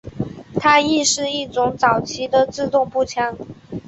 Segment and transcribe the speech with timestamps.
[0.59, 3.37] 它亦是一种早期的自动步枪。